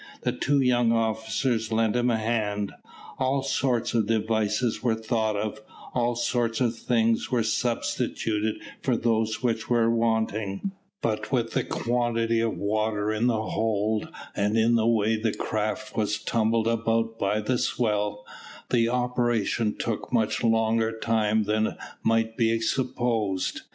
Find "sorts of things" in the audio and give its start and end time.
6.15-7.29